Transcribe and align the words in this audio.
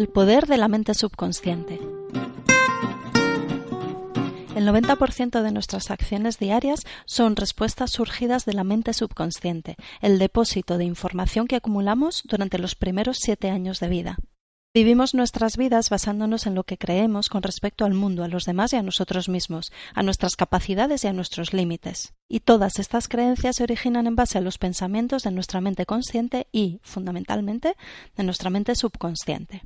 El 0.00 0.08
poder 0.08 0.46
de 0.46 0.56
la 0.56 0.68
mente 0.68 0.94
subconsciente. 0.94 1.78
El 4.54 4.66
90% 4.66 5.42
de 5.42 5.52
nuestras 5.52 5.90
acciones 5.90 6.38
diarias 6.38 6.86
son 7.04 7.36
respuestas 7.36 7.90
surgidas 7.90 8.46
de 8.46 8.54
la 8.54 8.64
mente 8.64 8.94
subconsciente, 8.94 9.76
el 10.00 10.18
depósito 10.18 10.78
de 10.78 10.86
información 10.86 11.46
que 11.46 11.56
acumulamos 11.56 12.22
durante 12.24 12.56
los 12.56 12.76
primeros 12.76 13.18
siete 13.20 13.50
años 13.50 13.78
de 13.78 13.88
vida. 13.88 14.16
Vivimos 14.72 15.12
nuestras 15.12 15.58
vidas 15.58 15.90
basándonos 15.90 16.46
en 16.46 16.54
lo 16.54 16.64
que 16.64 16.78
creemos 16.78 17.28
con 17.28 17.42
respecto 17.42 17.84
al 17.84 17.92
mundo, 17.92 18.24
a 18.24 18.28
los 18.28 18.46
demás 18.46 18.72
y 18.72 18.76
a 18.76 18.82
nosotros 18.82 19.28
mismos, 19.28 19.70
a 19.92 20.02
nuestras 20.02 20.34
capacidades 20.34 21.04
y 21.04 21.08
a 21.08 21.12
nuestros 21.12 21.52
límites. 21.52 22.14
Y 22.26 22.40
todas 22.40 22.78
estas 22.78 23.06
creencias 23.06 23.56
se 23.56 23.64
originan 23.64 24.06
en 24.06 24.16
base 24.16 24.38
a 24.38 24.40
los 24.40 24.56
pensamientos 24.56 25.24
de 25.24 25.30
nuestra 25.30 25.60
mente 25.60 25.84
consciente 25.84 26.46
y, 26.52 26.80
fundamentalmente, 26.84 27.76
de 28.16 28.24
nuestra 28.24 28.48
mente 28.48 28.74
subconsciente. 28.74 29.60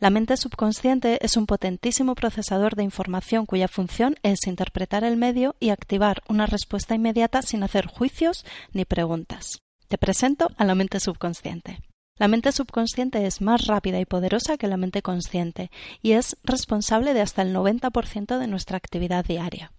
La 0.00 0.10
mente 0.10 0.36
subconsciente 0.36 1.18
es 1.24 1.36
un 1.36 1.46
potentísimo 1.46 2.14
procesador 2.14 2.76
de 2.76 2.84
información 2.84 3.46
cuya 3.46 3.66
función 3.66 4.14
es 4.22 4.46
interpretar 4.46 5.02
el 5.02 5.16
medio 5.16 5.56
y 5.58 5.70
activar 5.70 6.22
una 6.28 6.46
respuesta 6.46 6.94
inmediata 6.94 7.42
sin 7.42 7.64
hacer 7.64 7.86
juicios 7.86 8.46
ni 8.72 8.84
preguntas. 8.84 9.60
Te 9.88 9.98
presento 9.98 10.50
a 10.56 10.64
la 10.64 10.76
mente 10.76 11.00
subconsciente. 11.00 11.80
La 12.16 12.28
mente 12.28 12.52
subconsciente 12.52 13.26
es 13.26 13.40
más 13.40 13.66
rápida 13.66 13.98
y 13.98 14.04
poderosa 14.04 14.56
que 14.56 14.68
la 14.68 14.76
mente 14.76 15.02
consciente 15.02 15.70
y 16.00 16.12
es 16.12 16.36
responsable 16.44 17.12
de 17.12 17.20
hasta 17.20 17.42
el 17.42 17.52
90% 17.52 18.38
de 18.38 18.46
nuestra 18.46 18.76
actividad 18.76 19.24
diaria. 19.24 19.72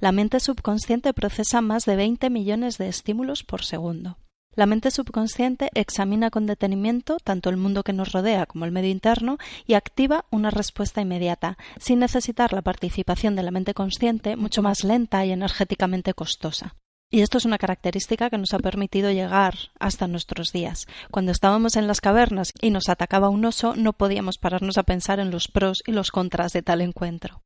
La 0.00 0.10
mente 0.10 0.40
subconsciente 0.40 1.14
procesa 1.14 1.60
más 1.60 1.84
de 1.84 1.94
20 1.94 2.30
millones 2.30 2.78
de 2.78 2.88
estímulos 2.88 3.44
por 3.44 3.64
segundo. 3.64 4.16
La 4.54 4.66
mente 4.66 4.90
subconsciente 4.90 5.70
examina 5.72 6.28
con 6.28 6.46
detenimiento 6.46 7.16
tanto 7.24 7.48
el 7.48 7.56
mundo 7.56 7.82
que 7.84 7.94
nos 7.94 8.12
rodea 8.12 8.44
como 8.44 8.66
el 8.66 8.72
medio 8.72 8.90
interno 8.90 9.38
y 9.66 9.74
activa 9.74 10.26
una 10.30 10.50
respuesta 10.50 11.00
inmediata, 11.00 11.56
sin 11.78 12.00
necesitar 12.00 12.52
la 12.52 12.60
participación 12.60 13.34
de 13.34 13.44
la 13.44 13.50
mente 13.50 13.72
consciente, 13.72 14.36
mucho 14.36 14.60
más 14.60 14.84
lenta 14.84 15.24
y 15.24 15.32
energéticamente 15.32 16.12
costosa. 16.12 16.76
Y 17.10 17.22
esto 17.22 17.38
es 17.38 17.46
una 17.46 17.56
característica 17.56 18.28
que 18.28 18.36
nos 18.36 18.52
ha 18.52 18.58
permitido 18.58 19.10
llegar 19.10 19.54
hasta 19.80 20.06
nuestros 20.06 20.48
días. 20.52 20.86
Cuando 21.10 21.32
estábamos 21.32 21.76
en 21.76 21.86
las 21.86 22.02
cavernas 22.02 22.52
y 22.60 22.70
nos 22.70 22.90
atacaba 22.90 23.30
un 23.30 23.44
oso, 23.46 23.74
no 23.74 23.94
podíamos 23.94 24.36
pararnos 24.36 24.76
a 24.76 24.82
pensar 24.82 25.18
en 25.18 25.30
los 25.30 25.48
pros 25.48 25.82
y 25.86 25.92
los 25.92 26.10
contras 26.10 26.52
de 26.52 26.62
tal 26.62 26.82
encuentro. 26.82 27.42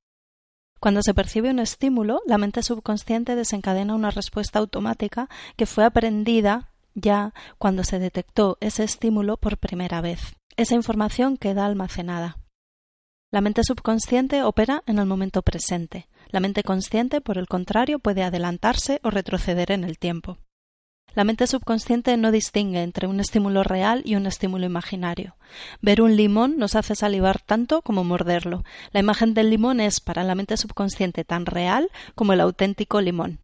Cuando 0.81 1.03
se 1.03 1.15
percibe 1.15 1.51
un 1.51 1.59
estímulo, 1.61 2.21
la 2.27 2.39
mente 2.39 2.63
subconsciente 2.63 3.35
desencadena 3.35 3.95
una 3.95 4.11
respuesta 4.11 4.59
automática 4.59 5.29
que 5.57 5.67
fue 5.67 5.85
aprendida 5.85 6.73
ya 6.97 7.33
cuando 7.59 7.85
se 7.85 8.01
detectó 8.01 8.59
ese 8.61 8.83
estímulo 8.83 9.37
por 9.37 9.59
primera 9.59 10.01
vez. 10.01 10.35
Esa 10.57 10.75
información 10.75 11.37
queda 11.37 11.67
almacenada. 11.67 12.39
La 13.31 13.41
mente 13.41 13.63
subconsciente 13.63 14.43
opera 14.43 14.83
en 14.87 14.99
el 14.99 15.07
momento 15.07 15.43
presente. 15.43 16.09
La 16.31 16.41
mente 16.41 16.63
consciente, 16.63 17.21
por 17.21 17.39
el 17.39 17.47
contrario, 17.47 17.99
puede 17.99 18.23
adelantarse 18.23 18.99
o 19.03 19.11
retroceder 19.11 19.71
en 19.71 19.85
el 19.85 19.99
tiempo. 19.99 20.39
La 21.15 21.25
mente 21.25 21.47
subconsciente 21.47 22.17
no 22.17 22.31
distingue 22.31 22.83
entre 22.83 23.07
un 23.07 23.21
estímulo 23.21 23.63
real 23.63 24.03
y 24.05 24.17
un 24.17 24.27
estímulo 24.27 24.67
imaginario. 24.67 25.37
Ver 25.81 26.03
un 26.03 26.15
limón 26.15 26.59
nos 26.59 26.75
hace 26.75 26.95
salivar 26.95 27.41
tanto 27.41 27.81
como 27.83 28.05
morderlo. 28.05 28.65
La 28.93 29.01
imagen 29.01 29.35
del 29.35 29.51
limón 29.51 29.81
es 29.81 30.01
para 30.01 30.25
la 30.25 30.35
mente 30.35 30.57
subconsciente 30.57 31.25
tan 31.25 31.47
real 31.47 31.91
como 32.15 32.33
el 32.33 32.41
auténtico 32.41 33.01
limón. 33.01 33.41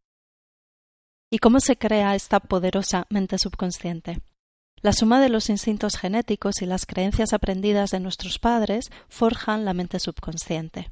¿Y 1.34 1.38
cómo 1.38 1.60
se 1.60 1.78
crea 1.78 2.14
esta 2.14 2.40
poderosa 2.40 3.06
mente 3.08 3.38
subconsciente? 3.38 4.20
La 4.82 4.92
suma 4.92 5.18
de 5.18 5.30
los 5.30 5.48
instintos 5.48 5.96
genéticos 5.96 6.60
y 6.60 6.66
las 6.66 6.84
creencias 6.84 7.32
aprendidas 7.32 7.88
de 7.88 8.00
nuestros 8.00 8.38
padres 8.38 8.90
forjan 9.08 9.64
la 9.64 9.72
mente 9.72 9.98
subconsciente. 9.98 10.90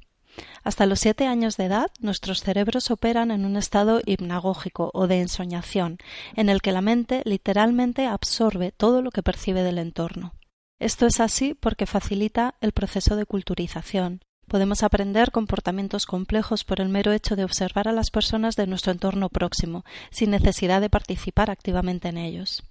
Hasta 0.64 0.86
los 0.86 1.00
siete 1.00 1.26
años 1.26 1.58
de 1.58 1.66
edad, 1.66 1.90
nuestros 2.00 2.40
cerebros 2.40 2.90
operan 2.90 3.32
en 3.32 3.44
un 3.44 3.58
estado 3.58 4.00
hipnagógico 4.06 4.90
o 4.94 5.06
de 5.06 5.20
ensoñación, 5.20 5.98
en 6.34 6.48
el 6.48 6.62
que 6.62 6.72
la 6.72 6.80
mente 6.80 7.20
literalmente 7.26 8.06
absorbe 8.06 8.72
todo 8.72 9.02
lo 9.02 9.10
que 9.10 9.22
percibe 9.22 9.62
del 9.62 9.76
entorno. 9.76 10.32
Esto 10.78 11.04
es 11.04 11.20
así 11.20 11.52
porque 11.52 11.84
facilita 11.84 12.54
el 12.62 12.72
proceso 12.72 13.14
de 13.14 13.26
culturización. 13.26 14.22
Podemos 14.50 14.82
aprender 14.82 15.30
comportamientos 15.30 16.06
complejos 16.06 16.64
por 16.64 16.80
el 16.80 16.88
mero 16.88 17.12
hecho 17.12 17.36
de 17.36 17.44
observar 17.44 17.86
a 17.86 17.92
las 17.92 18.10
personas 18.10 18.56
de 18.56 18.66
nuestro 18.66 18.90
entorno 18.90 19.28
próximo, 19.28 19.84
sin 20.10 20.32
necesidad 20.32 20.80
de 20.80 20.90
participar 20.90 21.52
activamente 21.52 22.08
en 22.08 22.18
ellos. 22.18 22.64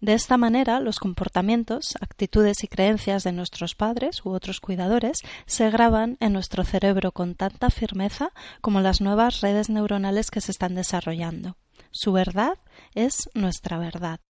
De 0.00 0.14
esta 0.14 0.38
manera, 0.38 0.80
los 0.80 0.98
comportamientos, 0.98 1.98
actitudes 2.00 2.64
y 2.64 2.68
creencias 2.68 3.22
de 3.22 3.32
nuestros 3.32 3.74
padres 3.74 4.24
u 4.24 4.30
otros 4.30 4.60
cuidadores 4.60 5.20
se 5.44 5.68
graban 5.68 6.16
en 6.20 6.32
nuestro 6.32 6.64
cerebro 6.64 7.12
con 7.12 7.34
tanta 7.34 7.68
firmeza 7.68 8.32
como 8.62 8.80
las 8.80 9.02
nuevas 9.02 9.42
redes 9.42 9.68
neuronales 9.68 10.30
que 10.30 10.40
se 10.40 10.52
están 10.52 10.74
desarrollando. 10.74 11.58
Su 11.90 12.12
verdad 12.12 12.54
es 12.94 13.28
nuestra 13.34 13.76
verdad. 13.76 14.20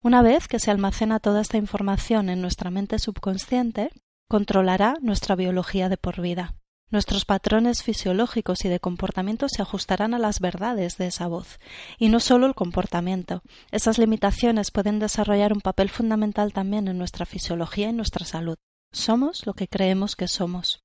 Una 0.00 0.22
vez 0.22 0.46
que 0.46 0.60
se 0.60 0.70
almacena 0.70 1.18
toda 1.18 1.40
esta 1.40 1.56
información 1.56 2.28
en 2.28 2.40
nuestra 2.40 2.70
mente 2.70 3.00
subconsciente, 3.00 3.90
controlará 4.30 4.94
nuestra 5.02 5.34
biología 5.34 5.88
de 5.88 5.96
por 5.96 6.20
vida. 6.20 6.54
Nuestros 6.88 7.24
patrones 7.24 7.82
fisiológicos 7.82 8.64
y 8.64 8.68
de 8.68 8.78
comportamiento 8.78 9.48
se 9.48 9.60
ajustarán 9.60 10.14
a 10.14 10.20
las 10.20 10.38
verdades 10.38 10.96
de 10.98 11.08
esa 11.08 11.26
voz. 11.26 11.58
Y 11.98 12.10
no 12.10 12.20
solo 12.20 12.46
el 12.46 12.54
comportamiento. 12.54 13.42
Esas 13.72 13.98
limitaciones 13.98 14.70
pueden 14.70 15.00
desarrollar 15.00 15.52
un 15.52 15.60
papel 15.60 15.90
fundamental 15.90 16.52
también 16.52 16.86
en 16.86 16.96
nuestra 16.96 17.26
fisiología 17.26 17.88
y 17.88 17.92
nuestra 17.92 18.24
salud. 18.24 18.54
Somos 18.92 19.46
lo 19.46 19.54
que 19.54 19.66
creemos 19.66 20.14
que 20.14 20.28
somos. 20.28 20.78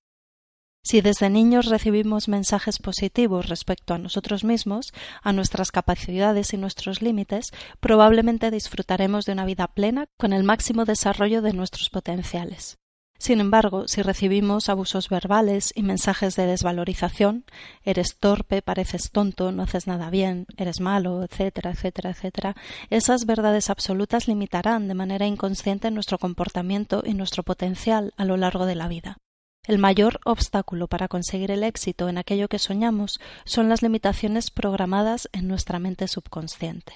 Si 0.84 1.02
desde 1.02 1.30
niños 1.30 1.68
recibimos 1.68 2.28
mensajes 2.28 2.80
positivos 2.80 3.48
respecto 3.48 3.94
a 3.94 4.00
nosotros 4.00 4.44
mismos, 4.44 4.92
a 5.22 5.34
nuestras 5.34 5.72
capacidades 5.72 6.52
y 6.54 6.58
nuestros 6.58 7.04
límites, 7.04 7.52
probablemente 7.80 8.50
disfrutaremos 8.50 9.26
de 9.26 9.34
una 9.34 9.46
vida 9.46 9.68
plena 9.68 10.08
con 10.18 10.34
el 10.34 10.44
máximo 10.44 10.86
desarrollo 10.86 11.44
de 11.44 11.54
nuestros 11.54 11.92
potenciales. 11.92 12.80
Sin 13.18 13.40
embargo, 13.40 13.88
si 13.88 14.02
recibimos 14.02 14.70
abusos 14.70 15.10
verbales 15.10 15.72
y 15.76 15.84
mensajes 15.84 16.36
de 16.36 16.46
desvalorización, 16.46 17.46
eres 17.84 18.18
torpe, 18.18 18.62
pareces 18.62 19.10
tonto, 19.12 19.52
no 19.52 19.64
haces 19.64 19.88
nada 19.88 20.10
bien, 20.10 20.46
eres 20.58 20.82
malo, 20.82 21.24
etcétera, 21.24 21.72
etcétera, 21.72 22.10
etcétera, 22.12 22.56
esas 22.90 23.26
verdades 23.26 23.70
absolutas 23.70 24.28
limitarán 24.28 24.88
de 24.88 24.96
manera 24.96 25.26
inconsciente 25.26 25.92
nuestro 25.92 26.18
comportamiento 26.18 27.04
y 27.06 27.14
nuestro 27.14 27.44
potencial 27.44 28.14
a 28.18 28.26
lo 28.26 28.38
largo 28.38 28.66
de 28.66 28.76
la 28.76 28.88
vida. 28.88 29.18
El 29.66 29.80
mayor 29.80 30.20
obstáculo 30.26 30.88
para 30.88 31.08
conseguir 31.08 31.50
el 31.50 31.64
éxito 31.64 32.08
en 32.08 32.20
aquello 32.20 32.48
que 32.48 32.60
soñamos 32.60 33.20
son 33.46 33.70
las 33.70 33.82
limitaciones 33.82 34.52
programadas 34.52 35.28
en 35.32 35.48
nuestra 35.48 35.80
mente 35.80 36.08
subconsciente. 36.08 36.94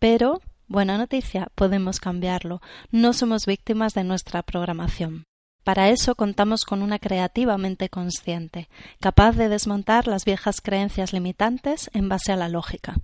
Pero 0.00 0.40
Buena 0.70 0.96
noticia, 0.96 1.48
podemos 1.56 1.98
cambiarlo. 1.98 2.62
No 2.92 3.12
somos 3.12 3.44
víctimas 3.44 3.92
de 3.92 4.04
nuestra 4.04 4.44
programación. 4.44 5.24
Para 5.64 5.88
eso 5.88 6.14
contamos 6.14 6.64
con 6.64 6.82
una 6.82 7.00
creativa 7.00 7.58
mente 7.58 7.88
consciente, 7.88 8.68
capaz 9.00 9.32
de 9.32 9.48
desmontar 9.48 10.06
las 10.06 10.24
viejas 10.24 10.60
creencias 10.60 11.12
limitantes 11.12 11.90
en 11.92 12.08
base 12.08 12.30
a 12.30 12.36
la 12.36 12.48
lógica. 12.48 12.98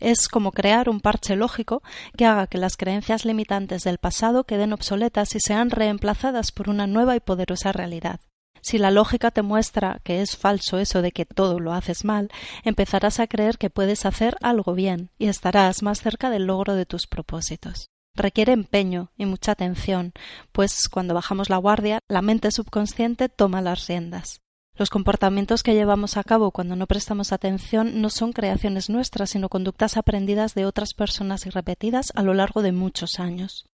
Es 0.00 0.26
como 0.26 0.50
crear 0.50 0.88
un 0.88 1.00
parche 1.00 1.36
lógico 1.36 1.84
que 2.16 2.26
haga 2.26 2.48
que 2.48 2.58
las 2.58 2.76
creencias 2.76 3.24
limitantes 3.24 3.84
del 3.84 3.98
pasado 3.98 4.42
queden 4.42 4.72
obsoletas 4.72 5.36
y 5.36 5.38
sean 5.38 5.70
reemplazadas 5.70 6.50
por 6.50 6.68
una 6.68 6.88
nueva 6.88 7.14
y 7.14 7.20
poderosa 7.20 7.70
realidad. 7.70 8.18
Si 8.62 8.78
la 8.78 8.92
lógica 8.92 9.32
te 9.32 9.42
muestra 9.42 10.00
que 10.04 10.22
es 10.22 10.36
falso 10.36 10.78
eso 10.78 11.02
de 11.02 11.10
que 11.10 11.26
todo 11.26 11.58
lo 11.58 11.72
haces 11.72 12.04
mal, 12.04 12.30
empezarás 12.64 13.18
a 13.18 13.26
creer 13.26 13.58
que 13.58 13.70
puedes 13.70 14.06
hacer 14.06 14.36
algo 14.40 14.74
bien 14.74 15.10
y 15.18 15.26
estarás 15.26 15.82
más 15.82 16.00
cerca 16.00 16.30
del 16.30 16.46
logro 16.46 16.74
de 16.74 16.86
tus 16.86 17.08
propósitos. 17.08 17.88
Requiere 18.14 18.52
empeño 18.52 19.10
y 19.16 19.26
mucha 19.26 19.52
atención, 19.52 20.12
pues 20.52 20.88
cuando 20.88 21.12
bajamos 21.12 21.50
la 21.50 21.56
guardia, 21.56 21.98
la 22.08 22.22
mente 22.22 22.52
subconsciente 22.52 23.28
toma 23.28 23.62
las 23.62 23.88
riendas. 23.88 24.40
Los 24.76 24.90
comportamientos 24.90 25.62
que 25.62 25.74
llevamos 25.74 26.16
a 26.16 26.24
cabo 26.24 26.50
cuando 26.50 26.76
no 26.76 26.86
prestamos 26.86 27.32
atención 27.32 28.00
no 28.00 28.10
son 28.10 28.32
creaciones 28.32 28.88
nuestras, 28.88 29.30
sino 29.30 29.48
conductas 29.48 29.96
aprendidas 29.96 30.54
de 30.54 30.66
otras 30.66 30.94
personas 30.94 31.46
y 31.46 31.50
repetidas 31.50 32.12
a 32.14 32.22
lo 32.22 32.32
largo 32.32 32.62
de 32.62 32.72
muchos 32.72 33.18
años. 33.18 33.66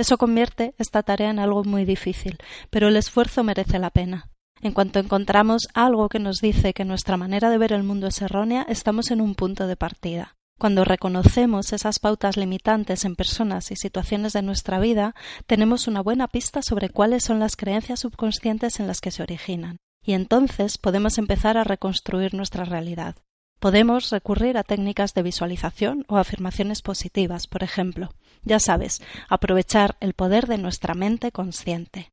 Eso 0.00 0.16
convierte 0.16 0.74
esta 0.78 1.02
tarea 1.02 1.28
en 1.28 1.38
algo 1.38 1.62
muy 1.62 1.84
difícil, 1.84 2.38
pero 2.70 2.88
el 2.88 2.96
esfuerzo 2.96 3.44
merece 3.44 3.78
la 3.78 3.90
pena. 3.90 4.30
En 4.62 4.72
cuanto 4.72 4.98
encontramos 4.98 5.68
algo 5.74 6.08
que 6.08 6.18
nos 6.18 6.38
dice 6.40 6.72
que 6.72 6.86
nuestra 6.86 7.18
manera 7.18 7.50
de 7.50 7.58
ver 7.58 7.74
el 7.74 7.82
mundo 7.82 8.06
es 8.06 8.22
errónea, 8.22 8.64
estamos 8.66 9.10
en 9.10 9.20
un 9.20 9.34
punto 9.34 9.66
de 9.66 9.76
partida. 9.76 10.38
Cuando 10.58 10.86
reconocemos 10.86 11.74
esas 11.74 11.98
pautas 11.98 12.38
limitantes 12.38 13.04
en 13.04 13.14
personas 13.14 13.70
y 13.72 13.76
situaciones 13.76 14.32
de 14.32 14.40
nuestra 14.40 14.80
vida, 14.80 15.14
tenemos 15.46 15.86
una 15.86 16.00
buena 16.00 16.28
pista 16.28 16.62
sobre 16.62 16.88
cuáles 16.88 17.22
son 17.22 17.38
las 17.38 17.54
creencias 17.54 18.00
subconscientes 18.00 18.80
en 18.80 18.86
las 18.86 19.02
que 19.02 19.10
se 19.10 19.22
originan, 19.22 19.76
y 20.02 20.14
entonces 20.14 20.78
podemos 20.78 21.18
empezar 21.18 21.58
a 21.58 21.64
reconstruir 21.64 22.32
nuestra 22.32 22.64
realidad. 22.64 23.16
Podemos 23.58 24.08
recurrir 24.08 24.56
a 24.56 24.62
técnicas 24.62 25.12
de 25.12 25.24
visualización 25.24 26.06
o 26.08 26.16
afirmaciones 26.16 26.80
positivas, 26.80 27.46
por 27.46 27.62
ejemplo. 27.62 28.08
Ya 28.42 28.58
sabes, 28.58 29.02
aprovechar 29.28 29.96
el 30.00 30.14
poder 30.14 30.46
de 30.46 30.58
nuestra 30.58 30.94
mente 30.94 31.32
consciente. 31.32 32.10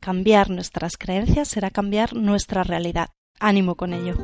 Cambiar 0.00 0.50
nuestras 0.50 0.96
creencias 0.96 1.48
será 1.48 1.70
cambiar 1.70 2.14
nuestra 2.14 2.62
realidad. 2.62 3.08
Ánimo 3.40 3.74
con 3.74 3.92
ello. 3.94 4.14